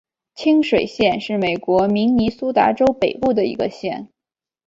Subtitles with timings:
[0.33, 4.09] 清水县是美国明尼苏达州北部的一个县。